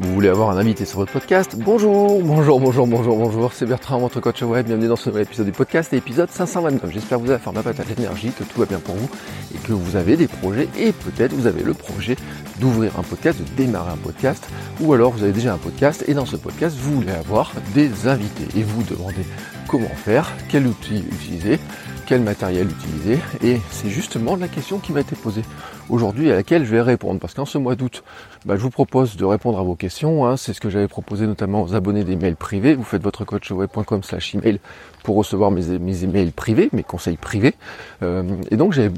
[0.00, 3.98] Vous voulez avoir un invité sur votre podcast Bonjour, bonjour, bonjour, bonjour, bonjour, c'est Bertrand,
[3.98, 6.92] votre coach web, bienvenue dans ce nouvel épisode du podcast, épisode 529.
[6.92, 9.10] J'espère que vous avez la forme patate l'énergie, que tout va bien pour vous
[9.52, 12.14] et que vous avez des projets et peut-être vous avez le projet
[12.60, 14.48] d'ouvrir un podcast, de démarrer un podcast
[14.80, 18.06] ou alors vous avez déjà un podcast et dans ce podcast vous voulez avoir des
[18.06, 19.26] invités et vous demandez
[19.66, 21.58] comment faire, quel outil utiliser,
[22.06, 25.42] quel matériel utiliser et c'est justement la question qui m'a été posée
[25.88, 27.20] aujourd'hui à laquelle je vais répondre.
[27.20, 28.02] Parce qu'en ce mois d'août,
[28.44, 30.26] bah, je vous propose de répondre à vos questions.
[30.26, 30.36] Hein.
[30.36, 32.74] C'est ce que j'avais proposé notamment aux abonnés des mails privés.
[32.74, 34.60] Vous faites votre coachweb.com slash email
[35.02, 35.70] pour recevoir mes,
[36.04, 37.54] emails privés, mes conseils privés.
[38.02, 38.90] Euh, et donc j'ai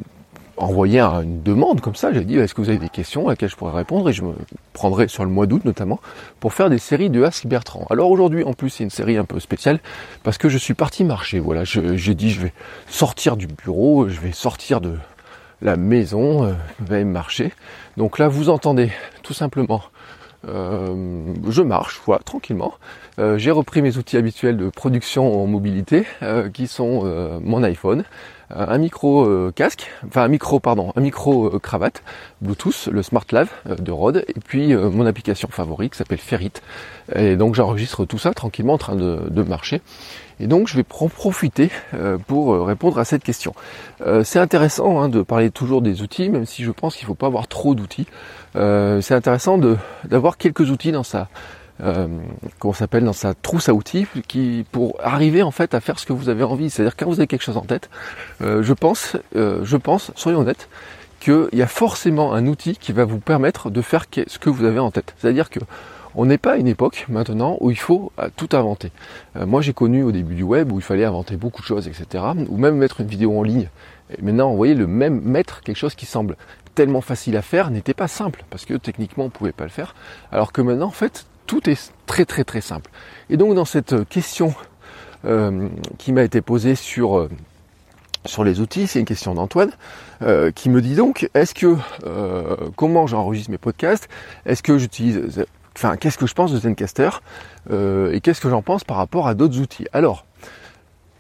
[0.56, 3.48] envoyé une demande comme ça, j'ai dit est-ce que vous avez des questions à laquelles
[3.48, 4.08] je pourrais répondre?
[4.10, 4.34] Et je me
[4.72, 6.00] prendrai sur le mois d'août notamment
[6.38, 7.86] pour faire des séries de Ask Bertrand.
[7.90, 9.80] Alors aujourd'hui en plus c'est une série un peu spéciale
[10.22, 12.52] parce que je suis parti marcher, voilà, j'ai dit je vais
[12.88, 14.96] sortir du bureau, je vais sortir de,
[15.62, 16.54] la maison
[16.90, 17.52] euh, marcher.
[17.96, 18.90] Donc là, vous entendez
[19.22, 19.82] tout simplement,
[20.48, 22.74] euh, je marche, voilà, tranquillement.
[23.18, 26.06] Euh, j'ai repris mes outils habituels de production en mobilité,
[26.54, 27.04] qui sont
[27.42, 28.04] mon iPhone,
[28.50, 32.02] un micro casque, enfin un micro pardon, un micro cravate
[32.40, 36.52] Bluetooth, le Smart Lav de Rode, et puis mon application favorite qui s'appelle Ferrit.
[37.14, 39.82] Et donc j'enregistre tout ça tranquillement en train de marcher.
[40.40, 43.54] Et donc je vais en profiter euh, pour euh, répondre à cette question.
[44.00, 47.08] Euh, c'est intéressant hein, de parler toujours des outils, même si je pense qu'il ne
[47.08, 48.06] faut pas avoir trop d'outils.
[48.54, 49.58] c'est intéressant
[50.04, 51.28] d'avoir quelques outils dans sa
[52.58, 54.06] comment s'appelle dans sa trousse à outils
[54.70, 56.68] pour arriver en fait à faire ce que vous avez envie.
[56.68, 57.88] C'est-à-dire quand vous avez quelque chose en tête,
[58.40, 60.68] je pense, je pense, soyons honnêtes,
[61.20, 64.64] qu'il y a forcément un outil qui va vous permettre de faire ce que vous
[64.64, 65.14] avez en tête.
[65.18, 65.60] C'est-à-dire que
[66.14, 68.90] on n'est pas à une époque maintenant où il faut euh, tout inventer.
[69.36, 71.88] Euh, moi j'ai connu au début du web où il fallait inventer beaucoup de choses,
[71.88, 72.24] etc.
[72.48, 73.68] Ou même mettre une vidéo en ligne.
[74.16, 76.36] Et maintenant, vous voyez, le même mettre quelque chose qui semble
[76.74, 79.70] tellement facile à faire n'était pas simple, parce que techniquement on ne pouvait pas le
[79.70, 79.94] faire.
[80.32, 82.90] Alors que maintenant, en fait, tout est très très très simple.
[83.28, 84.54] Et donc dans cette question
[85.24, 87.28] euh, qui m'a été posée sur
[88.26, 89.70] sur les outils, c'est une question d'Antoine
[90.54, 91.76] qui me dit donc est-ce que
[92.76, 94.08] comment j'enregistre mes podcasts?
[94.44, 95.46] Est-ce que j'utilise
[95.82, 97.08] enfin, qu'est-ce que je pense de Zencaster
[97.70, 99.86] euh, et qu'est-ce que j'en pense par rapport à d'autres outils?
[99.94, 100.26] Alors,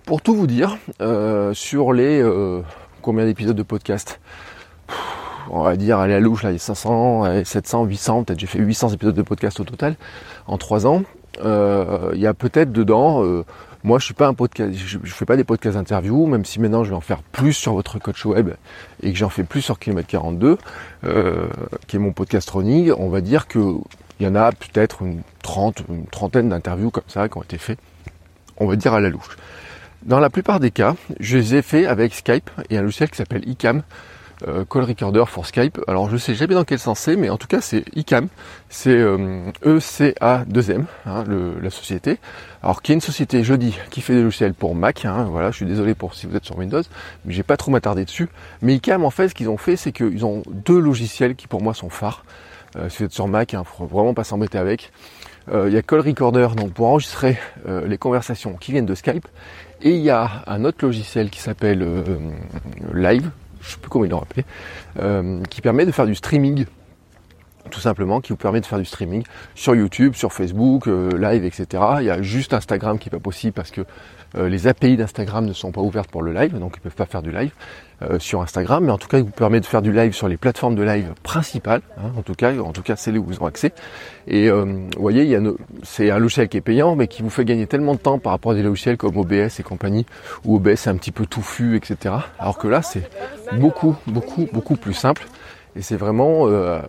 [0.04, 2.60] pour tout vous dire, euh, sur les euh,
[3.00, 4.20] combien d'épisodes de podcast?
[5.50, 8.46] On va dire, aller à louche, là, il y a 500, 700, 800, peut-être j'ai
[8.46, 9.96] fait 800 épisodes de podcast au total
[10.46, 11.02] en 3 ans.
[11.42, 13.24] il y a peut-être dedans,
[13.82, 16.60] moi je suis pas un podcast, je, je, fais pas des podcasts interviews, même si
[16.60, 18.50] maintenant je vais en faire plus sur votre coach web
[19.02, 20.58] et que j'en fais plus sur Kilomètre 42,
[21.86, 23.78] qui est mon podcast running, on va dire que
[24.20, 27.78] il y en a peut-être une, trentaine d'interviews comme ça qui ont été faites,
[28.58, 29.36] on va dire à la louche.
[30.02, 33.16] Dans la plupart des cas, je les ai fait avec Skype et un logiciel qui
[33.16, 33.82] s'appelle iCam,
[34.46, 35.78] euh, Call Recorder for Skype.
[35.88, 38.28] Alors je sais jamais dans quel sens c'est, mais en tout cas c'est iCam,
[38.68, 38.96] c'est
[39.64, 41.24] E-C-A-2-M, euh, hein,
[41.62, 42.18] la société.
[42.62, 45.04] Alors qui est une société, je dis, qui fait des logiciels pour Mac.
[45.04, 46.82] Hein, voilà, je suis désolé pour si vous êtes sur Windows,
[47.24, 48.28] mais j'ai pas trop m'attarder dessus.
[48.62, 51.62] Mais iCam en fait, ce qu'ils ont fait, c'est qu'ils ont deux logiciels qui pour
[51.62, 52.24] moi sont phares.
[52.76, 54.92] Euh, si vous êtes sur Mac, il hein, faut vraiment pas s'embêter avec.
[55.50, 58.94] Euh, il y a Call Recorder donc pour enregistrer euh, les conversations qui viennent de
[58.94, 59.26] Skype.
[59.82, 61.80] Et il y a un autre logiciel qui s'appelle
[62.92, 63.30] Live,
[63.62, 64.44] je sais plus comment il l'a appelé,
[65.48, 66.66] qui permet de faire du streaming
[67.70, 69.22] tout simplement, qui vous permet de faire du streaming
[69.54, 71.82] sur YouTube, sur Facebook, live, etc.
[72.00, 73.86] Il y a juste Instagram qui n'est pas possible parce que
[74.36, 77.06] les API d'Instagram ne sont pas ouvertes pour le live, donc ils ne peuvent pas
[77.06, 77.52] faire du live.
[78.02, 80.26] Euh, sur Instagram, mais en tout cas, il vous permet de faire du live sur
[80.26, 81.82] les plateformes de live principales.
[81.98, 83.74] Hein, en tout cas, en tout cas, c'est là où vous ont accès.
[84.26, 85.40] Et euh, vous voyez, il y a
[85.82, 88.32] c'est un logiciel qui est payant, mais qui vous fait gagner tellement de temps par
[88.32, 90.06] rapport à des logiciels comme OBS et compagnie,
[90.46, 92.14] où OBS est un petit peu touffu, etc.
[92.38, 93.06] Alors que là, c'est
[93.58, 95.26] beaucoup, beaucoup, beaucoup plus simple.
[95.76, 96.80] Et c'est vraiment euh,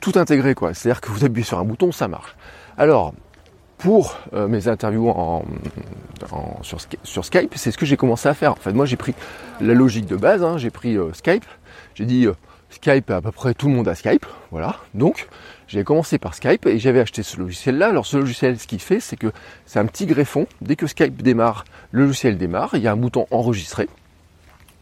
[0.00, 0.74] tout intégré, quoi.
[0.74, 2.36] C'est-à-dire que vous appuyez sur un bouton, ça marche.
[2.78, 3.14] Alors,
[3.78, 5.44] pour euh, mes interviews en,
[6.62, 8.52] sur, Skype, c'est ce que j'ai commencé à faire.
[8.52, 9.14] En fait, moi j'ai pris
[9.60, 10.58] la logique de base, hein.
[10.58, 11.44] j'ai pris euh, Skype,
[11.94, 12.32] j'ai dit euh,
[12.70, 14.76] Skype, à peu près tout le monde a Skype, voilà.
[14.94, 15.28] Donc
[15.68, 17.88] j'ai commencé par Skype et j'avais acheté ce logiciel-là.
[17.88, 19.32] Alors ce logiciel, ce qu'il fait, c'est que
[19.66, 20.46] c'est un petit greffon.
[20.60, 23.88] Dès que Skype démarre, le logiciel démarre, il y a un bouton enregistrer.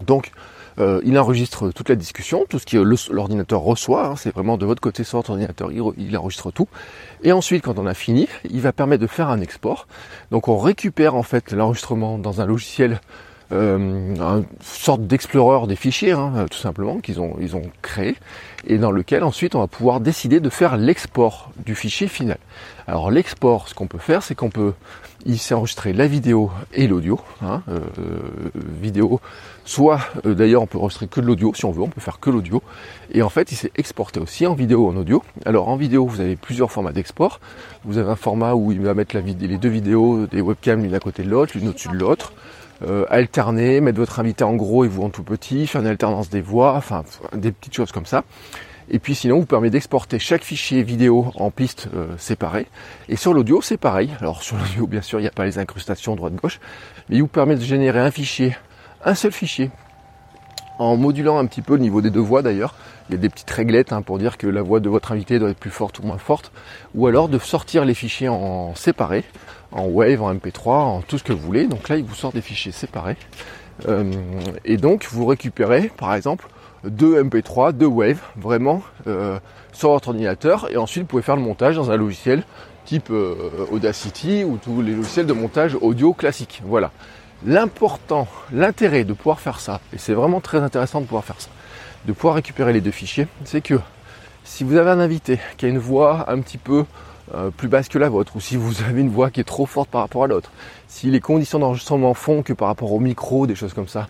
[0.06, 0.30] Donc
[0.78, 2.76] Euh, il enregistre toute la discussion, tout ce que
[3.12, 6.68] l'ordinateur reçoit, hein, c'est vraiment de votre côté sur votre ordinateur, il, enregistre tout.
[7.22, 9.86] Et ensuite, quand on a fini, il va permettre de faire un export.
[10.30, 13.00] Donc on récupère en fait l'enregistrement dans un logiciel
[13.52, 18.16] euh, une sorte d'explorer des fichiers, hein, tout simplement, qu'ils ont, ils ont créé,
[18.66, 22.38] et dans lequel ensuite on va pouvoir décider de faire l'export du fichier final.
[22.86, 24.72] Alors l'export, ce qu'on peut faire, c'est qu'on peut
[25.26, 27.20] ici enregistrer la vidéo et l'audio.
[27.42, 27.80] Hein, euh,
[28.80, 29.20] vidéo,
[29.64, 32.20] soit euh, d'ailleurs on peut enregistrer que de l'audio si on veut, on peut faire
[32.20, 32.62] que l'audio.
[33.12, 35.22] Et en fait, il s'est exporté aussi en vidéo en audio.
[35.46, 37.40] Alors en vidéo, vous avez plusieurs formats d'export.
[37.84, 40.94] Vous avez un format où il va mettre la les deux vidéos des webcams l'une
[40.94, 42.32] à côté de l'autre, l'une au-dessus de l'autre
[42.86, 46.30] euh, alterner, mettre votre invité en gros et vous en tout petit, faire une alternance
[46.30, 47.04] des voix, enfin
[47.34, 48.24] des petites choses comme ça.
[48.90, 52.66] Et puis sinon, vous permet d'exporter chaque fichier vidéo en pistes euh, séparées.
[53.08, 54.10] Et sur l'audio, c'est pareil.
[54.20, 56.60] Alors sur l'audio, bien sûr, il n'y a pas les incrustations droite-gauche,
[57.08, 58.56] mais il vous permet de générer un fichier,
[59.04, 59.70] un seul fichier,
[60.78, 62.74] en modulant un petit peu le niveau des deux voix d'ailleurs.
[63.08, 65.38] Il y a des petites réglettes hein, pour dire que la voix de votre invité
[65.38, 66.52] doit être plus forte ou moins forte,
[66.94, 69.24] ou alors de sortir les fichiers en séparés
[69.74, 71.66] en Wave, en MP3, en tout ce que vous voulez.
[71.66, 73.16] Donc là, il vous sort des fichiers séparés.
[73.88, 74.10] Euh,
[74.64, 76.46] et donc, vous récupérez, par exemple,
[76.84, 79.38] deux MP3, deux Wave, vraiment, euh,
[79.72, 80.70] sur votre ordinateur.
[80.70, 82.44] Et ensuite, vous pouvez faire le montage dans un logiciel
[82.84, 86.62] type euh, Audacity ou tous les logiciels de montage audio classique.
[86.64, 86.90] Voilà.
[87.44, 91.50] L'important, l'intérêt de pouvoir faire ça, et c'est vraiment très intéressant de pouvoir faire ça,
[92.06, 93.78] de pouvoir récupérer les deux fichiers, c'est que
[94.44, 96.84] si vous avez un invité qui a une voix un petit peu
[97.34, 99.66] euh, plus basse que la vôtre, ou si vous avez une voix qui est trop
[99.66, 100.50] forte par rapport à l'autre,
[100.88, 104.08] si les conditions d'enregistrement font que par rapport au micro, des choses comme ça,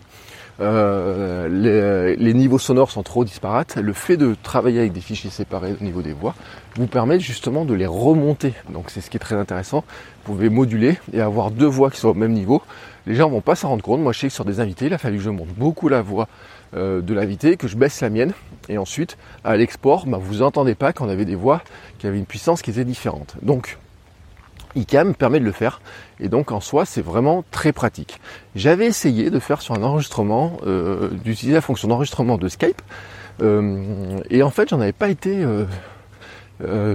[0.61, 5.75] euh, les, niveaux sonores sont trop disparates, le fait de travailler avec des fichiers séparés
[5.79, 6.35] au niveau des voix
[6.75, 8.53] vous permet justement de les remonter.
[8.69, 9.83] Donc c'est ce qui est très intéressant.
[10.25, 12.61] Vous pouvez moduler et avoir deux voix qui sont au même niveau.
[13.05, 14.01] Les gens vont pas s'en rendre compte.
[14.01, 16.01] Moi je sais que sur des invités, il a fallu que je monte beaucoup la
[16.01, 16.27] voix
[16.75, 18.33] euh, de l'invité, que je baisse la mienne,
[18.69, 21.61] et ensuite à l'export, bah, vous entendez pas qu'on avait des voix
[21.99, 23.35] qui avaient une puissance qui était différente.
[23.41, 23.77] Donc
[24.75, 25.81] ICAM permet de le faire,
[26.19, 28.19] et donc en soi c'est vraiment très pratique.
[28.55, 32.81] J'avais essayé de faire sur un enregistrement, euh, d'utiliser la fonction d'enregistrement de Skype,
[33.41, 35.45] euh, et en fait j'en avais pas été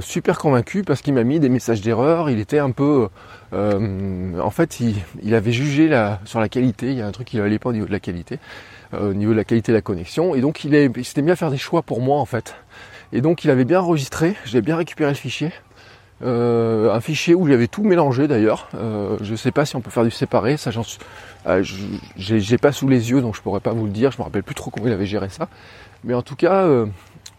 [0.00, 3.09] super convaincu parce qu'il m'a mis des messages d'erreur, il était un peu...
[3.53, 4.81] en fait
[5.23, 5.88] il, avait jugé
[6.25, 8.00] sur la qualité, il y a un truc qui n'allait pas au niveau de la
[8.00, 8.38] qualité,
[8.93, 10.35] euh, au niveau de la qualité de la connexion.
[10.35, 12.56] Et donc il, il s'était mis à faire des choix pour moi en fait.
[13.12, 15.53] Et donc il avait bien enregistré, j'ai bien récupéré le fichier.
[16.22, 18.69] Euh, un fichier où j'avais tout mélangé d'ailleurs.
[18.75, 20.82] Euh, je ne sais pas si on peut faire du séparé, ça j'en
[21.46, 21.64] euh,
[22.17, 24.11] j'ai pas sous les yeux donc je pourrais pas vous le dire.
[24.11, 25.49] Je me rappelle plus trop comment il avait géré ça.
[26.05, 26.67] Mais en tout cas,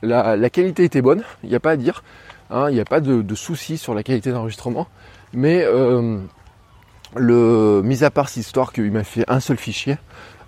[0.01, 2.03] la, qualité était bonne, il n'y a pas à dire.
[2.49, 4.87] Hein, il n'y a pas de, de soucis sur la qualité d'enregistrement.
[5.33, 5.65] Mais
[7.15, 9.97] le mis à part cette histoire qu'il m'a fait un seul fichier,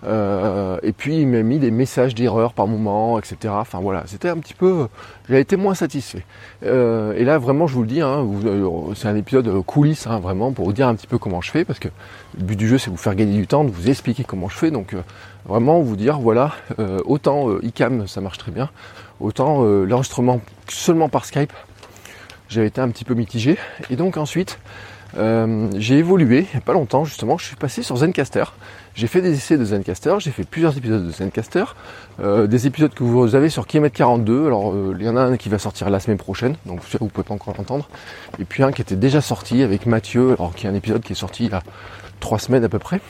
[0.04, 3.36] euh, et puis il m'a mis des messages d'erreur par moment, etc.
[3.56, 4.88] Enfin voilà, c'était un petit peu,
[5.28, 6.24] j'avais été moins satisfait.
[6.64, 10.18] Euh, et là vraiment, je vous le dis, hein, euh, c'est un épisode coulisses, hein,
[10.18, 11.88] vraiment pour vous dire un petit peu comment je fais, parce que
[12.38, 14.56] le but du jeu c'est vous faire gagner du temps, de vous expliquer comment je
[14.56, 14.70] fais.
[14.70, 14.94] Donc
[15.46, 16.52] vraiment vous dire voilà,
[17.04, 18.70] autant ICAM ça marche très bien,
[19.20, 21.52] autant l'enregistrement seulement par Skype,
[22.48, 23.58] j'avais été un petit peu mitigé.
[23.90, 24.58] Et donc ensuite,
[25.16, 28.44] j'ai évolué, il n'y a pas longtemps justement, je suis passé sur Zencaster.
[28.94, 31.64] J'ai fait des essais de Zencaster, j'ai fait plusieurs épisodes de Zencaster,
[32.20, 34.46] euh, des épisodes que vous avez sur Kilomètre 42.
[34.46, 37.08] Alors euh, il y en a un qui va sortir la semaine prochaine, donc vous
[37.08, 37.88] pouvez pas encore l'entendre.
[38.38, 41.12] Et puis un qui était déjà sorti avec Mathieu, alors qui est un épisode qui
[41.12, 41.62] est sorti il y a
[42.20, 43.00] trois semaines à peu près,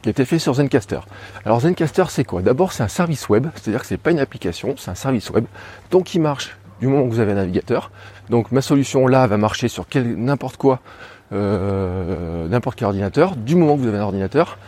[0.00, 1.00] qui a été fait sur Zencaster.
[1.44, 2.40] Alors Zencaster c'est quoi?
[2.40, 5.44] D'abord c'est un service web, c'est-à-dire que c'est pas une application, c'est un service web,
[5.90, 7.90] donc il marche du moment que vous avez un navigateur.
[8.30, 10.80] Donc ma solution là va marcher sur n'importe quoi,
[11.32, 14.58] euh, n'importe quel ordinateur, du moment que vous avez un ordinateur.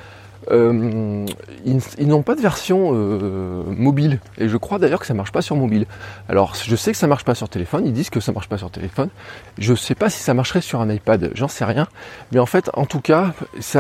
[0.53, 1.27] Euh,
[1.65, 5.43] ils, n'ont pas de version euh, mobile et je crois d'ailleurs que ça marche pas
[5.43, 5.87] sur mobile.
[6.29, 8.57] Alors je sais que ça marche pas sur téléphone, ils disent que ça marche pas
[8.57, 9.09] sur téléphone.
[9.59, 11.89] Je sais pas si ça marcherait sur un iPad, j'en sais rien.
[12.31, 13.33] Mais en fait, en tout cas,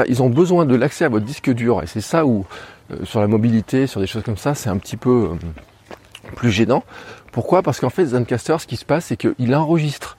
[0.08, 2.44] ils ont besoin de l'accès à votre disque dur et c'est ça où
[3.04, 5.30] sur la mobilité, sur des choses comme ça, c'est un petit peu
[6.34, 6.82] plus gênant.
[7.30, 7.62] Pourquoi?
[7.62, 10.16] Parce qu'en fait, Zencaster, ce qui se passe, c'est qu'il enregistre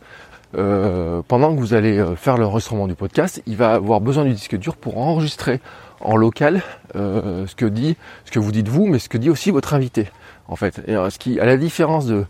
[0.54, 4.76] pendant que vous allez faire l'enregistrement du podcast, il va avoir besoin du disque dur
[4.76, 5.60] pour enregistrer
[6.02, 6.62] en local
[6.96, 9.74] euh, ce que dit, ce que vous dites vous, mais ce que dit aussi votre
[9.74, 10.08] invité,
[10.48, 10.82] en fait.
[10.88, 12.26] Euh, à la différence de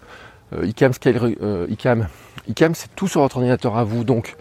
[0.54, 0.92] euh, ICAM,
[1.70, 2.08] ICAM,
[2.48, 4.36] ICAM, c'est tout sur votre ordinateur à vous, donc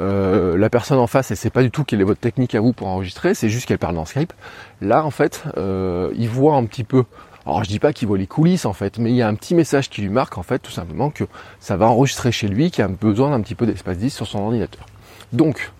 [0.00, 2.72] la personne en face, elle sait pas du tout quelle est votre technique à vous
[2.72, 4.32] pour enregistrer, c'est juste qu'elle parle dans Skype.
[4.80, 7.02] Là, en fait, il voit un petit peu.
[7.48, 9.34] Alors, je dis pas qu'il voit les coulisses en fait, mais il y a un
[9.34, 11.24] petit message qui lui marque en fait, tout simplement que
[11.60, 14.40] ça va enregistrer chez lui, qui a besoin d'un petit peu d'espace 10 sur son
[14.40, 14.84] ordinateur.
[15.32, 15.72] Donc,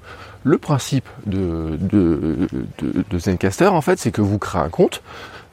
[0.44, 1.78] Le principe de,
[3.12, 5.02] Zencaster, en fait, c'est que vous créez un compte.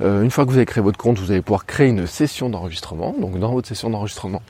[0.01, 2.49] Euh, une fois que vous avez créé votre compte, vous allez pouvoir créer une session
[2.49, 3.13] d'enregistrement.
[3.19, 4.41] Donc dans votre session d'enregistrement,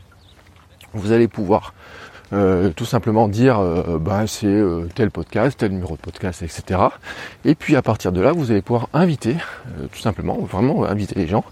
[0.94, 1.74] vous allez pouvoir
[2.34, 6.80] euh, tout simplement dire euh, bah, c'est euh, tel podcast, tel numéro de podcast, etc.
[7.44, 9.36] Et puis à partir de là, vous allez pouvoir inviter,
[9.92, 11.44] tout simplement, vraiment inviter les gens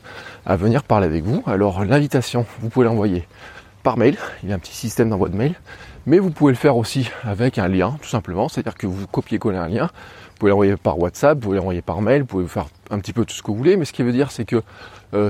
[0.45, 1.43] à venir parler avec vous.
[1.45, 3.27] Alors l'invitation, vous pouvez l'envoyer
[3.83, 5.53] par mail, il y a un petit système d'envoi de mail,
[6.05, 9.57] mais vous pouvez le faire aussi avec un lien, tout simplement, c'est-à-dire que vous copiez-coller
[9.57, 12.67] un lien, vous pouvez l'envoyer par WhatsApp, vous pouvez l'envoyer par mail, vous pouvez faire
[12.89, 14.63] un petit peu tout ce que vous voulez, mais ce qui veut dire c'est que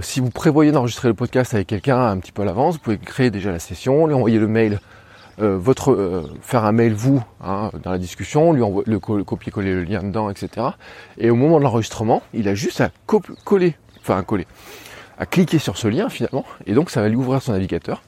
[0.01, 2.97] si vous prévoyez d'enregistrer le podcast avec quelqu'un un petit peu à l'avance, vous pouvez
[2.97, 4.79] créer déjà la session, lui envoyer le mail
[5.41, 9.73] euh, votre euh, faire un mail vous hein, dans la discussion, lui envoyer le copier-coller
[9.73, 10.67] le lien dedans, etc.
[11.17, 12.91] Et au moment de l'enregistrement, il a juste à
[13.43, 14.47] coller, enfin coller,
[15.17, 18.01] à cliquer sur ce lien finalement, et donc ça va lui ouvrir son navigateur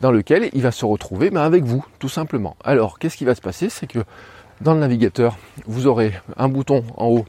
[0.00, 2.56] dans lequel il va se retrouver ben, avec vous, tout simplement.
[2.62, 3.68] Alors, qu'est-ce qui va se passer?
[3.68, 4.00] C'est que
[4.60, 7.24] dans le navigateur, vous aurez un bouton en haut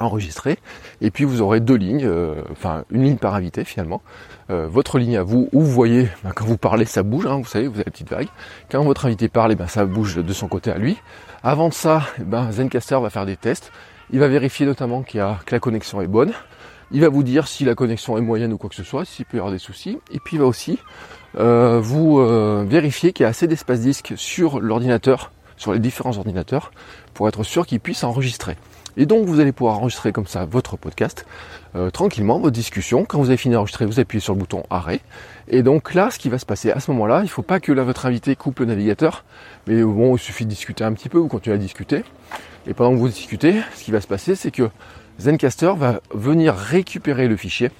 [0.00, 0.58] enregistré,
[1.00, 4.02] et puis vous aurez deux lignes, euh, enfin une ligne par invité finalement,
[4.50, 7.38] euh, votre ligne à vous, où vous voyez, ben, quand vous parlez, ça bouge, hein,
[7.38, 8.28] vous savez, vous avez la petite vague.
[8.70, 10.98] Quand votre invité parle, et eh ben, ça bouge de son côté à lui.
[11.42, 13.72] Avant de ça, eh ben, Zencaster va faire des tests.
[14.10, 16.32] Il va vérifier notamment qu'il y a, que la connexion est bonne.
[16.90, 19.24] Il va vous dire si la connexion est moyenne ou quoi que ce soit, s'il
[19.24, 19.98] peut y avoir des soucis.
[20.12, 20.78] Et puis il va aussi
[21.38, 22.18] euh, vous
[22.66, 26.72] vérifier qu'il y a assez d'espace disque sur l'ordinateur, sur les différents ordinateurs,
[27.14, 28.56] pour être sûr qu'il puisse enregistrer.
[28.96, 31.26] Et donc vous allez pouvoir enregistrer comme ça votre podcast
[31.74, 33.04] euh, tranquillement, votre discussion.
[33.04, 35.00] Quand vous avez fini d'enregistrer, vous appuyez sur le bouton arrêt.
[35.48, 37.58] Et donc là, ce qui va se passer à ce moment-là, il ne faut pas
[37.58, 39.24] que là votre invité coupe le navigateur,
[39.66, 42.04] mais bon, il suffit de discuter un petit peu, vous continuez à discuter.
[42.66, 44.70] Et pendant que vous discutez, ce qui va se passer, c'est que
[45.18, 47.70] Zencaster va venir récupérer le fichier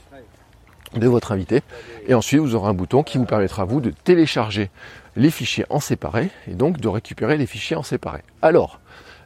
[0.95, 1.62] de votre invité
[2.07, 4.71] et ensuite vous aurez un bouton qui vous permettra vous de télécharger
[5.16, 8.23] les fichiers en séparé et donc de récupérer les fichiers en séparé.
[8.42, 8.80] Alors,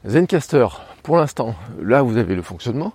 [0.07, 0.67] Zencaster,
[1.03, 2.93] pour l'instant, là vous avez le fonctionnement.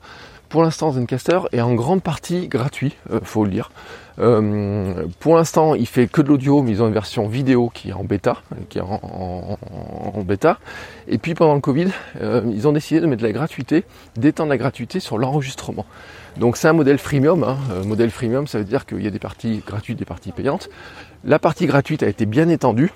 [0.53, 3.72] Pour l'instant, Zencaster est en grande partie gratuit, euh, faut le dire.
[4.19, 7.89] Euh, pour l'instant, il fait que de l'audio, mais ils ont une version vidéo qui
[7.89, 8.38] est en bêta,
[8.69, 9.57] qui est en,
[10.24, 10.60] bêta.
[11.07, 11.88] Et puis pendant le Covid,
[12.22, 13.83] euh, ils ont décidé de mettre la gratuité,
[14.15, 15.88] d'étendre la gratuité sur l'enregistrement.
[16.38, 17.43] Donc c'est un modèle freemium.
[17.43, 17.57] Hein.
[17.83, 20.69] modèle freemium, ça veut dire qu'il y a des parties gratuites, des parties payantes.
[21.24, 22.91] La partie gratuite a été bien étendue.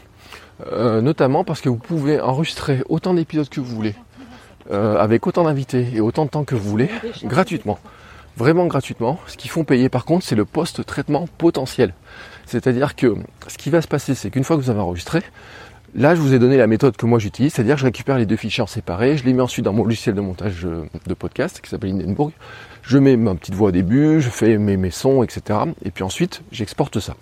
[0.71, 3.93] Euh, notamment parce que vous pouvez enregistrer autant d'épisodes que vous voulez,
[4.71, 6.89] euh, avec autant d'invités et autant de temps que vous voulez,
[7.23, 7.79] gratuitement.
[8.35, 9.19] Vraiment gratuitement.
[9.27, 11.93] Ce qu'ils font payer par contre, c'est le post-traitement potentiel.
[12.45, 13.15] C'est-à-dire que
[13.47, 15.21] ce qui va se passer, c'est qu'une fois que vous avez enregistré,
[15.95, 18.25] là je vous ai donné la méthode que moi j'utilise, c'est-à-dire que je récupère les
[18.25, 21.13] deux fichiers en séparé, je les mets ensuite dans mon logiciel de montage euh, de
[21.13, 22.31] podcast qui s'appelle Hindenburg,
[22.83, 25.59] je mets ma petite voix au début, je fais mes, mes sons, etc.
[25.83, 27.15] Et puis ensuite, j'exporte ça.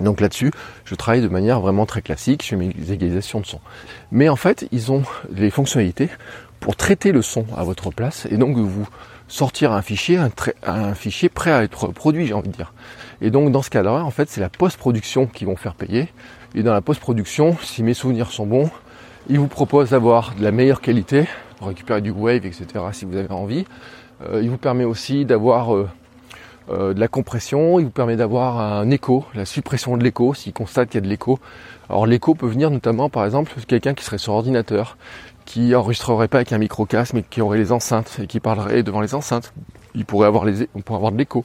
[0.00, 0.50] Donc là-dessus,
[0.84, 3.60] je travaille de manière vraiment très classique, je fais mes égalisations de son.
[4.10, 6.08] Mais en fait, ils ont les fonctionnalités
[6.64, 8.88] pour traiter le son à votre place et donc vous
[9.28, 10.18] sortir un fichier,
[10.62, 12.72] un, fichier prêt à être produit, j'ai envie de dire.
[13.20, 16.08] Et donc dans ce cas-là, en fait, c'est la post-production qui vont faire payer.
[16.54, 18.70] Et dans la post-production, si mes souvenirs sont bons,
[19.28, 21.26] ils vous proposent d'avoir de la meilleure qualité,
[21.60, 22.66] récupérer du wave, etc.
[22.92, 23.66] si vous avez envie.
[24.26, 25.86] Euh, il vous permet aussi d'avoir euh,
[26.70, 30.54] euh, de la compression, il vous permet d'avoir un écho, la suppression de l'écho, s'il
[30.54, 31.38] constate qu'il y a de l'écho.
[31.90, 34.96] Alors l'écho peut venir notamment par exemple quelqu'un qui serait sur ordinateur,
[35.44, 38.82] qui enregistrerait pas avec un micro casque mais qui aurait les enceintes et qui parlerait
[38.82, 39.52] devant les enceintes.
[39.94, 41.44] Il pourrait avoir on pourrait avoir de l'écho.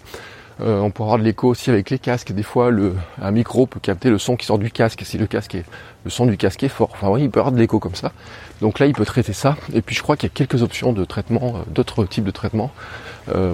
[0.62, 2.34] Euh, on pourrait avoir de l'écho aussi avec les casques.
[2.34, 5.28] Des fois, le, un micro peut capter le son qui sort du casque si le
[5.28, 5.66] casque est,
[6.04, 6.90] le son du casque est fort.
[6.94, 8.12] Enfin oui, il peut avoir de l'écho comme ça.
[8.60, 9.56] Donc là, il peut traiter ça.
[9.74, 12.32] Et puis je crois qu'il y a quelques options de traitement, euh, d'autres types de
[12.32, 12.72] traitements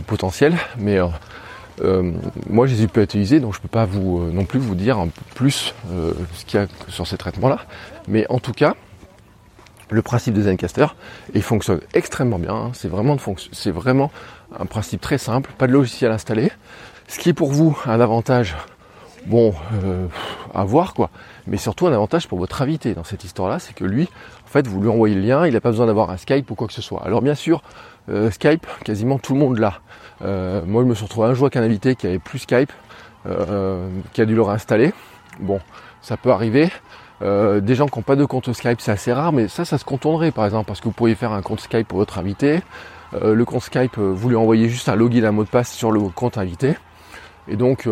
[0.08, 0.56] potentiels.
[0.78, 1.02] Mais
[1.82, 2.12] euh,
[2.50, 4.76] moi, je les ai pas utilisés, donc je peux pas vous euh, non plus vous
[4.76, 7.60] dire un peu plus euh, ce qu'il y a sur ces traitements-là.
[8.08, 8.76] Mais en tout cas,
[9.90, 10.88] le principe de Zencaster,
[11.34, 12.54] il fonctionne extrêmement bien.
[12.54, 12.72] Hein.
[12.74, 14.12] C'est vraiment,
[14.58, 16.52] un principe très simple, pas de logiciel installé.
[17.08, 18.56] Ce qui est pour vous un avantage,
[19.28, 19.54] bon,
[20.54, 20.96] à voir
[21.46, 24.10] mais surtout un avantage pour votre invité dans cette histoire-là, c'est que lui,
[24.46, 26.56] en fait, vous lui envoyez le lien, il n'a pas besoin d'avoir un Skype ou
[26.56, 27.04] quoi que ce soit.
[27.04, 27.62] Alors bien sûr,
[28.32, 29.82] Skype, quasiment tout le monde l'a.
[30.22, 32.72] Euh, moi, je me suis retrouvé un jour avec un invité qui avait plus Skype,
[33.26, 34.94] euh, qui a dû le réinstaller.
[35.40, 35.60] Bon,
[36.02, 36.70] ça peut arriver.
[37.22, 39.78] Euh, des gens qui n'ont pas de compte Skype, c'est assez rare, mais ça, ça
[39.78, 42.62] se contournerait par exemple, parce que vous pourriez faire un compte Skype pour votre invité.
[43.14, 46.02] le compte Skype, vous lui envoyez juste un login, un mot de passe sur le
[46.02, 46.76] compte invité.
[47.48, 47.88] Et donc,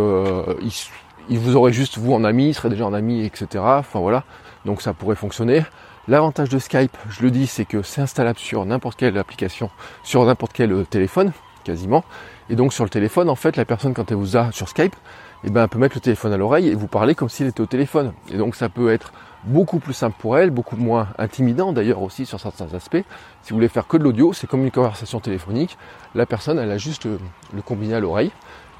[1.29, 3.63] il, vous aurait juste vous en ami, il serait déjà en ami, etc.
[3.63, 4.23] Enfin voilà,
[4.65, 5.63] donc ça pourrait fonctionner.
[6.09, 9.69] L'avantage de Skype, je le dis, c'est que c'est installable sur n'importe quelle application,
[10.03, 11.31] sur n'importe quel téléphone
[11.63, 12.03] quasiment.
[12.49, 14.95] Et donc sur le téléphone, en fait, la personne quand elle vous a sur Skype,
[15.43, 17.61] et ben elle peut mettre le téléphone à l'oreille et vous parler comme s'il était
[17.61, 18.13] au téléphone.
[18.31, 19.11] Et donc ça peut être
[19.43, 23.03] beaucoup plus simple pour elle, beaucoup moins intimidant d'ailleurs aussi sur certains aspects.
[23.41, 25.77] Si vous voulez faire que de l'audio, c'est comme une conversation téléphonique.
[26.15, 28.31] La personne, elle a juste le combiné à l'oreille.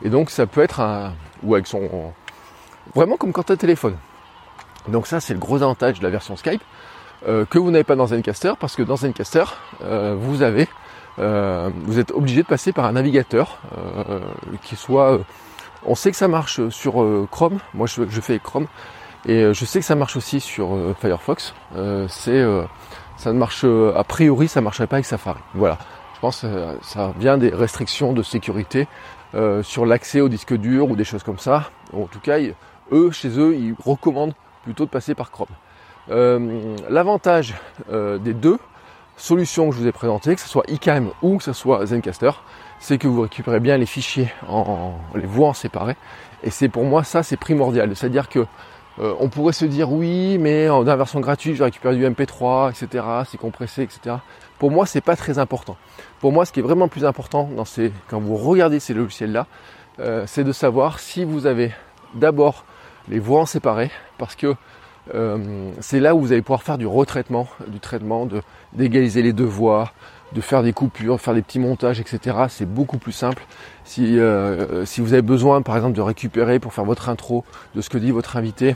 [0.03, 1.13] Et donc ça peut être un...
[1.43, 2.13] ou avec son...
[2.95, 3.95] Vraiment comme quand un téléphone.
[4.87, 6.61] Donc ça, c'est le gros avantage de la version Skype
[7.27, 9.45] euh, que vous n'avez pas dans Zencaster parce que dans Zencaster,
[9.83, 10.67] euh, vous avez,
[11.19, 13.59] euh, vous êtes obligé de passer par un navigateur
[14.63, 15.19] qui soit.
[15.85, 16.93] On sait que ça marche sur
[17.31, 17.59] Chrome.
[17.73, 18.67] Moi, je, fais Chrome
[19.25, 21.53] et je sais que ça marche aussi sur Firefox.
[21.73, 25.39] ça ne marche a priori, ça marcherait pas avec Safari.
[25.53, 25.77] Voilà.
[26.15, 28.87] Je pense que ça vient des restrictions de sécurité
[29.61, 31.69] sur l'accès au disque dur ou des choses comme ça.
[31.93, 32.39] En tout cas,
[32.91, 35.47] eux, chez eux, ils recommandent plutôt de passer par Chrome.
[36.09, 37.55] Euh, l'avantage
[37.91, 38.57] euh, des deux
[39.15, 42.31] solutions que je vous ai présentées, que ce soit ICAM ou que ce soit Zencaster,
[42.83, 45.95] c'est que vous récupérez bien les fichiers, en, les voix en séparés.
[46.43, 47.95] Et c'est pour moi ça c'est primordial.
[47.95, 48.45] C'est-à-dire que
[48.99, 52.69] euh, on pourrait se dire oui, mais dans la version gratuite, je récupère du MP3,
[52.69, 53.05] etc.
[53.25, 54.17] C'est compressé, etc.
[54.59, 55.77] Pour moi, c'est pas très important.
[56.19, 59.47] Pour moi, ce qui est vraiment plus important dans ces, quand vous regardez ces logiciels-là,
[60.27, 61.71] c'est de savoir si vous avez
[62.13, 62.65] d'abord
[63.09, 64.55] les voix en séparé, parce que
[65.13, 68.27] euh, c'est là où vous allez pouvoir faire du retraitement, du traitement,
[68.73, 69.91] d'égaliser les deux voix,
[70.33, 72.37] de faire des coupures, faire des petits montages, etc.
[72.49, 73.45] C'est beaucoup plus simple.
[73.83, 77.43] Si, euh, si vous avez besoin, par exemple, de récupérer pour faire votre intro
[77.75, 78.75] de ce que dit votre invité,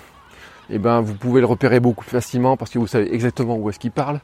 [0.70, 3.70] eh ben, vous pouvez le repérer beaucoup plus facilement parce que vous savez exactement où
[3.70, 4.20] est-ce qu'il parle.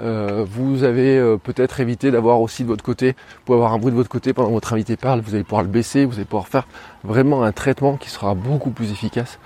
[0.00, 3.16] Euh, vous avez peut-être évité d'avoir aussi de votre côté,
[3.46, 5.62] pour avoir un bruit de votre côté pendant que votre invité parle, vous allez pouvoir
[5.62, 6.66] le baisser, vous allez pouvoir faire
[7.02, 9.38] vraiment un traitement qui sera beaucoup plus efficace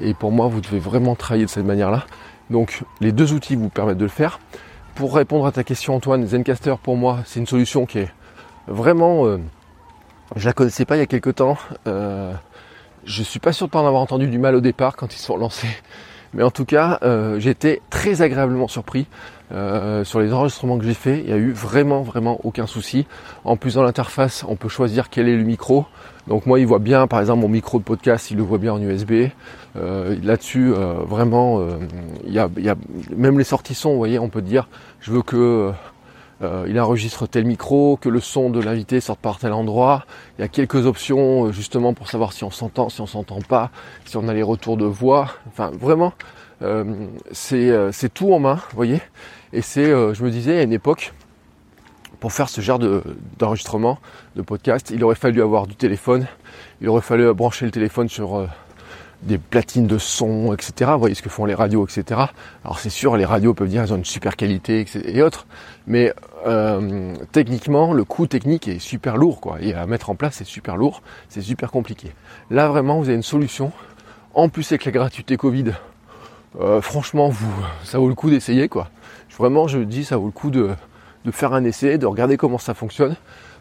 [0.00, 2.06] et pour moi, vous devez vraiment travailler de cette manière-là.
[2.50, 4.38] Donc les deux outils vous permettent de le faire.
[4.98, 8.10] Pour répondre à ta question Antoine, Zencaster pour moi c'est une solution qui est
[8.66, 9.26] vraiment...
[9.26, 9.38] Euh,
[10.34, 11.56] je la connaissais pas il y a quelques temps.
[11.86, 12.32] Euh,
[13.04, 15.20] je suis pas sûr de pas en avoir entendu du mal au départ quand ils
[15.20, 15.68] sont lancés.
[16.34, 19.06] Mais en tout cas, euh, j'ai été très agréablement surpris.
[19.52, 23.06] Euh, sur les enregistrements que j'ai fait, il n'y a eu vraiment vraiment aucun souci.
[23.44, 25.86] En plus dans l'interface, on peut choisir quel est le micro.
[26.28, 28.74] Donc moi, il voit bien, par exemple, mon micro de podcast, il le voit bien
[28.74, 29.30] en USB.
[29.76, 31.78] Euh, Là-dessus, euh, vraiment, euh,
[32.26, 32.76] il y, a, y, a,
[33.16, 33.92] même les sorties son.
[33.92, 34.68] Vous voyez, on peut dire,
[35.00, 35.72] je veux que
[36.42, 40.04] euh, il enregistre tel micro, que le son de l'invité sorte par tel endroit.
[40.38, 43.70] Il y a quelques options justement pour savoir si on s'entend, si on s'entend pas,
[44.04, 45.30] si on a les retours de voix.
[45.48, 46.12] Enfin, vraiment,
[47.32, 49.00] c'est tout en main, vous voyez.
[49.54, 51.14] Et c'est, je me disais, à une époque,
[52.20, 52.78] pour faire ce genre
[53.38, 53.98] d'enregistrement,
[54.36, 56.26] de, podcast, il aurait fallu avoir du téléphone,
[56.80, 58.46] il aurait fallu brancher le téléphone sur euh,
[59.22, 60.90] des platines de son, etc.
[60.92, 62.20] Vous voyez ce que font les radios, etc.
[62.64, 65.46] Alors c'est sûr, les radios peuvent dire qu'elles ont une super qualité et autres,
[65.86, 66.12] mais
[66.46, 69.58] euh, techniquement, le coût technique est super lourd, quoi.
[69.60, 72.12] Et à mettre en place, c'est super lourd, c'est super compliqué.
[72.50, 73.72] Là, vraiment, vous avez une solution.
[74.34, 75.72] En plus, avec la gratuité Covid,
[76.60, 77.32] euh, franchement,
[77.84, 78.88] ça vaut le coup d'essayer, quoi.
[79.36, 80.70] Vraiment, je dis, ça vaut le coup de,
[81.24, 83.16] de faire un essai, de regarder comment ça fonctionne.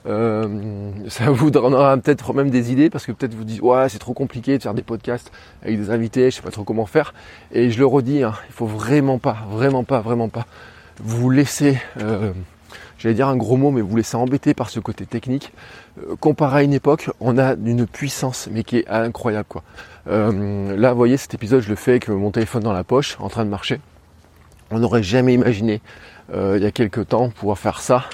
[0.05, 3.99] Euh, ça vous donnera peut-être même des idées parce que peut-être vous dites ouais c'est
[3.99, 5.31] trop compliqué de faire des podcasts
[5.63, 7.13] avec des invités, je sais pas trop comment faire.
[7.51, 10.45] Et je le redis, hein, il faut vraiment pas, vraiment pas, vraiment pas
[10.99, 12.31] vous laisser, euh,
[12.97, 15.51] j'allais dire un gros mot, mais vous laisser embêter par ce côté technique.
[15.99, 19.47] Euh, comparé à une époque, on a une puissance mais qui est incroyable
[20.09, 23.27] là, vous voyez cet épisode, je le fais avec mon téléphone dans la poche, en
[23.27, 23.81] train de marcher.
[24.71, 25.81] On n'aurait jamais imaginé
[26.33, 28.05] euh, il y a quelques temps pouvoir faire ça.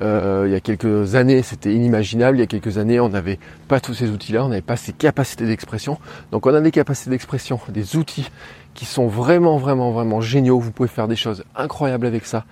[0.00, 2.38] Euh, il y a quelques années, c'était inimaginable.
[2.38, 3.38] Il y a quelques années, on n'avait
[3.68, 5.98] pas tous ces outils-là, on n'avait pas ces capacités d'expression.
[6.32, 8.28] Donc on a des capacités d'expression, des outils
[8.74, 10.58] qui sont vraiment, vraiment, vraiment géniaux.
[10.58, 12.44] Vous pouvez faire des choses incroyables avec ça,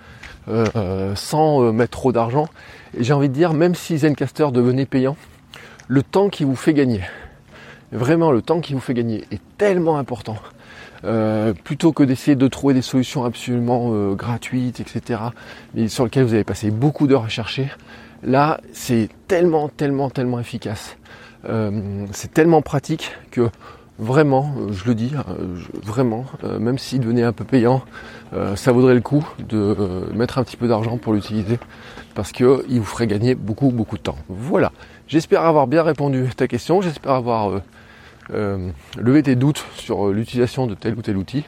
[0.47, 2.47] euh, sans mettre trop d'argent.
[2.97, 5.17] Et j'ai envie de dire, même si Zencaster devenait payant,
[5.87, 7.01] le temps qui vous fait gagner,
[7.91, 10.37] vraiment le temps qui vous fait gagner est tellement important.
[11.03, 15.19] Euh, plutôt que d'essayer de trouver des solutions absolument euh, gratuites, etc.,
[15.73, 17.69] mais sur lesquelles vous avez passé beaucoup d'heures à chercher,
[18.23, 20.97] là, c'est tellement, tellement, tellement efficace.
[21.49, 23.49] Euh, c'est tellement pratique que
[23.97, 25.11] vraiment, je le dis,
[25.83, 26.25] vraiment,
[26.59, 27.83] même s'il devenait un peu payant,
[28.55, 29.75] ça vaudrait le coup de
[30.15, 31.59] mettre un petit peu d'argent pour l'utiliser
[32.15, 34.17] parce qu'il vous ferait gagner beaucoup, beaucoup de temps.
[34.27, 34.71] Voilà.
[35.07, 36.81] J'espère avoir bien répondu à ta question.
[36.81, 37.61] J'espère avoir euh,
[38.29, 41.43] lever tes doutes sur euh, l'utilisation de tel ou tel outil.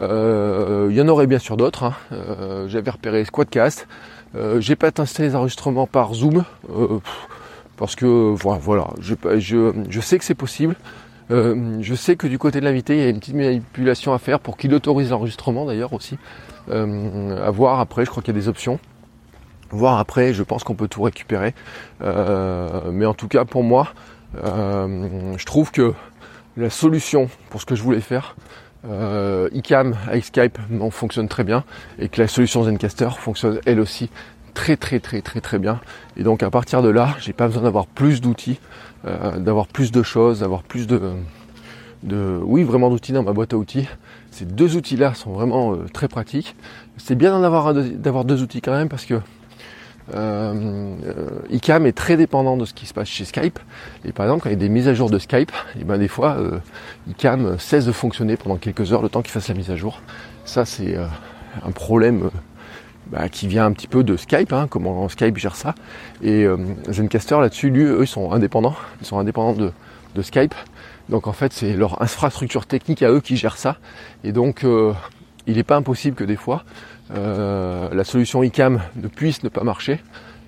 [0.00, 1.84] Euh, il y en aurait bien sûr d'autres.
[1.84, 1.94] Hein.
[2.66, 3.86] J'avais repéré Squadcast.
[4.58, 6.44] J'ai pas testé les enregistrements par Zoom
[7.76, 9.14] parce que voilà, je,
[9.88, 10.74] je, sais que c'est possible.
[11.28, 14.40] je sais que du côté de l'invité, il y a une petite manipulation à faire
[14.40, 16.16] pour qu'il autorise l'enregistrement d'ailleurs aussi.
[16.70, 18.78] à voir après, je crois qu'il y a des options.
[19.70, 21.54] Voir après, je pense qu'on peut tout récupérer.
[22.00, 23.88] mais en tout cas, pour moi,
[24.34, 25.92] je trouve que
[26.56, 28.36] la solution pour ce que je voulais faire,
[28.84, 30.58] euh, iCam avec Skype
[30.90, 31.64] fonctionne très bien
[31.98, 34.10] et que la solution Zencaster fonctionne elle aussi
[34.54, 35.80] très très très très très bien.
[36.16, 38.58] Et donc à partir de là, j'ai pas besoin d'avoir plus d'outils,
[39.06, 41.00] euh, d'avoir plus de choses, d'avoir plus de,
[42.02, 43.88] de oui vraiment d'outils dans ma boîte à outils.
[44.30, 46.56] Ces deux outils-là sont vraiment euh, très pratiques.
[46.96, 49.20] C'est bien d'en avoir d'avoir deux outils quand même parce que
[50.14, 50.94] euh,
[51.50, 53.58] ICAM est très dépendant de ce qui se passe chez Skype.
[54.04, 55.84] Et par exemple, quand il y a des mises à jour de Skype, et eh
[55.84, 56.58] ben des fois, euh,
[57.08, 60.00] ICAM cesse de fonctionner pendant quelques heures le temps qu'il fasse la mise à jour.
[60.44, 61.06] Ça, c'est euh,
[61.64, 62.30] un problème
[63.06, 65.74] bah, qui vient un petit peu de Skype, hein, comment Skype gère ça.
[66.22, 66.46] Et
[66.88, 68.76] Zencaster là-dessus, lui, eux, ils sont indépendants.
[69.00, 69.72] Ils sont indépendants de,
[70.14, 70.54] de Skype.
[71.08, 73.76] Donc en fait, c'est leur infrastructure technique à eux qui gère ça.
[74.24, 74.64] Et donc,
[75.46, 76.64] il n'est pas impossible que des fois,
[77.14, 80.00] euh, la solution ICAM ne puisse ne pas marcher.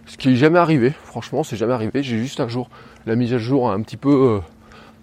[0.07, 2.03] Ce qui n'est jamais arrivé, franchement, c'est jamais arrivé.
[2.03, 2.69] J'ai juste un jour
[3.07, 4.41] la mise à jour un petit peu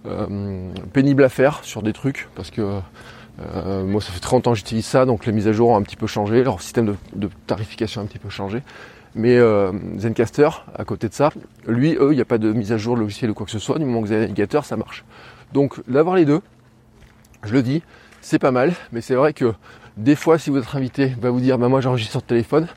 [0.08, 2.80] euh, euh, pénible à faire sur des trucs parce que
[3.86, 5.82] moi ça fait 30 ans que j'utilise ça, donc les mises à jour ont un
[5.82, 8.62] petit peu changé, leur système de, tarification a un petit peu changé.
[9.16, 9.40] Mais
[9.98, 11.32] Zencaster, à côté de ça,
[11.66, 13.58] lui, eux, il n'y a pas de mise à jour logiciel ou quoi que ce
[13.58, 15.04] soit, du moment que vous avez navigateur, ça marche.
[15.54, 16.42] Donc d'avoir les deux,
[17.44, 17.82] je le dis,
[18.22, 19.54] c'est pas mal, mais c'est vrai que
[19.98, 22.68] des fois, si votre invité va vous dire, bah moi j'enregistre sur téléphone,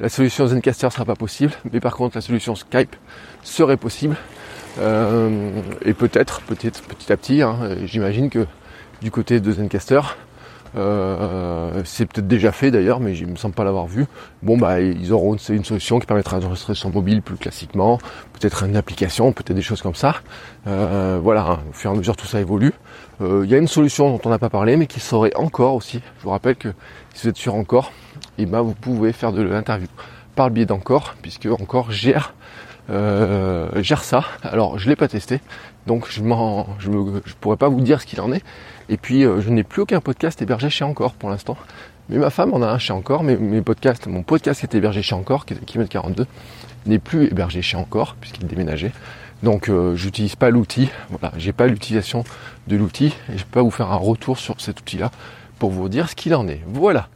[0.00, 2.96] la solution Zencaster sera pas possible, mais par contre la solution Skype
[3.42, 4.16] serait possible.
[4.80, 5.50] Euh,
[5.84, 8.46] et peut-être, peut-être petit à petit, hein, j'imagine que
[9.02, 10.00] du côté de Zencaster,
[10.76, 14.06] euh, c'est peut-être déjà fait d'ailleurs, mais je ne me semble pas l'avoir vu.
[14.42, 17.98] Bon bah ils auront une solution qui permettra d'enregistrer son mobile plus classiquement,
[18.32, 20.16] peut-être une application, peut-être des choses comme ça.
[20.66, 22.72] Euh, voilà, hein, au fur et à mesure tout ça évolue.
[23.20, 25.74] Euh, il y a une solution dont on n'a pas parlé, mais qui serait encore
[25.74, 26.00] aussi.
[26.18, 26.68] Je vous rappelle que
[27.14, 27.92] si vous êtes sur encore,
[28.38, 29.88] et eh ben vous pouvez faire de l'interview
[30.34, 32.34] par le biais d'encore, puisque encore gère
[32.90, 34.24] euh, gère ça.
[34.42, 35.40] Alors je l'ai pas testé,
[35.86, 38.44] donc je ne je, pourrais pas vous dire ce qu'il en est.
[38.88, 41.56] Et puis euh, je n'ai plus aucun podcast hébergé chez Encore pour l'instant.
[42.08, 44.78] Mais ma femme en a un chez Encore, mais mes podcasts, mon podcast qui est
[44.78, 46.26] hébergé chez Encore, qui est Kilomètre 42,
[46.86, 48.92] n'est plus hébergé chez Encore, puisqu'il déménagé.
[49.42, 52.24] Donc euh, j'utilise pas l'outil, voilà, j'ai pas l'utilisation
[52.66, 55.10] de l'outil et je peux pas vous faire un retour sur cet outil-là
[55.58, 56.60] pour vous dire ce qu'il en est.
[56.66, 57.08] Voilà.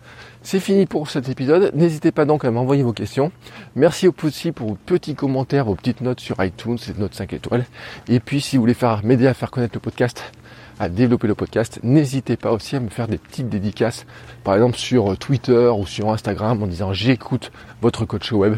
[0.43, 1.73] C'est fini pour cet épisode.
[1.75, 3.33] N'hésitez pas donc à m'envoyer vos questions.
[3.77, 7.67] Merci aussi pour vos petits commentaires, vos petites notes sur iTunes, ces notes 5 étoiles.
[8.09, 10.33] Et puis si vous voulez m'aider à faire connaître le podcast,
[10.79, 14.07] à développer le podcast, n'hésitez pas aussi à me faire des petites dédicaces,
[14.45, 17.51] par exemple sur Twitter ou sur Instagram en disant j'écoute
[17.83, 18.57] votre coach web.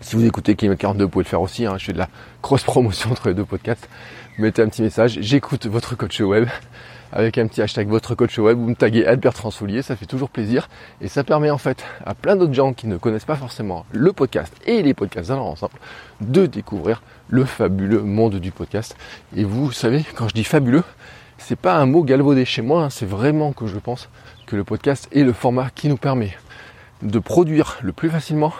[0.00, 1.66] Si vous écoutez Kilomètre 42, vous pouvez le faire aussi.
[1.66, 1.76] Hein.
[1.76, 2.08] je fais de la
[2.40, 3.88] cross promotion entre les deux podcasts.
[4.38, 6.48] Mettez un petit message, j'écoute votre coach web
[7.12, 10.30] avec un petit hashtag votre coach web, vous me taguez Albert Transoulier, ça fait toujours
[10.30, 10.68] plaisir
[11.00, 14.12] et ça permet en fait à plein d'autres gens qui ne connaissent pas forcément le
[14.12, 15.74] podcast et les podcasts dans leur ensemble
[16.20, 18.96] de découvrir le fabuleux monde du podcast.
[19.36, 20.84] Et vous savez, quand je dis fabuleux,
[21.38, 24.08] c'est pas un mot galvaudé chez moi, hein, c'est vraiment que je pense
[24.46, 26.36] que le podcast est le format qui nous permet
[27.02, 28.52] de produire le plus facilement.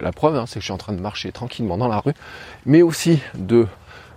[0.00, 2.14] La preuve, hein, c'est que je suis en train de marcher tranquillement dans la rue,
[2.64, 3.66] mais aussi de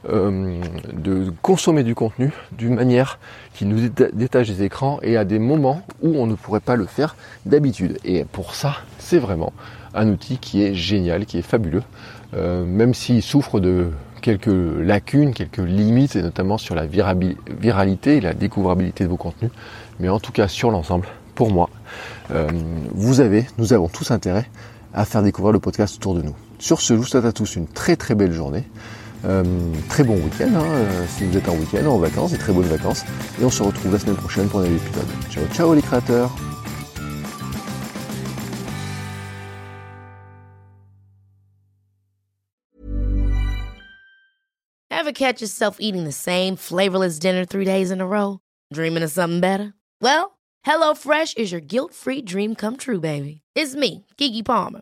[0.10, 0.60] euh,
[0.94, 3.20] de consommer du contenu d'une manière
[3.54, 6.86] qui nous détache des écrans et à des moments où on ne pourrait pas le
[6.86, 7.16] faire
[7.46, 7.98] d'habitude.
[8.04, 9.54] Et pour ça, c'est vraiment
[9.94, 11.84] un outil qui est génial, qui est fabuleux,
[12.36, 13.92] euh, même s'il souffre de
[14.22, 19.52] quelques lacunes, quelques limites, et notamment sur la viralité et la découvrabilité de vos contenus.
[20.00, 21.70] Mais en tout cas, sur l'ensemble, pour moi,
[22.32, 22.48] euh,
[22.94, 24.50] vous avez, nous avons tous intérêt
[24.94, 26.36] à faire découvrir le podcast autour de nous.
[26.60, 28.64] Sur ce, je vous souhaite à tous une très très belle journée.
[29.26, 29.44] Euh,
[29.90, 32.68] très bon week-end hein, euh, si vous êtes en week-end, en vacances, et très bonnes
[32.68, 33.04] vacances.
[33.42, 35.08] Et on se retrouve la semaine prochaine pour un nouvel épisode.
[35.32, 36.32] Ciao, ciao les créateurs
[44.92, 48.40] Ever catch yourself eating the same flavorless dinner three days in a row?
[48.74, 49.74] Dreaming of something better?
[50.02, 53.42] Well, HelloFresh is your guilt-free dream come true, baby.
[53.56, 54.82] It's me, Kiki Palmer.